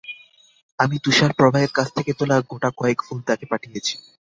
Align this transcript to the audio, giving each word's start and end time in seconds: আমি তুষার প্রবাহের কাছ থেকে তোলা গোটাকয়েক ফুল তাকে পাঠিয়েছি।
আমি 0.79 0.95
তুষার 1.03 1.31
প্রবাহের 1.33 1.71
কাছ 1.73 1.87
থেকে 1.95 2.11
তোলা 2.13 2.37
গোটাকয়েক 2.49 2.99
ফুল 3.05 3.19
তাকে 3.21 3.45
পাঠিয়েছি। 3.51 3.93